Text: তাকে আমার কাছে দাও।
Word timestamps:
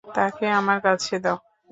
তাকে 0.07 0.45
আমার 0.59 0.77
কাছে 0.85 1.15
দাও। 1.23 1.37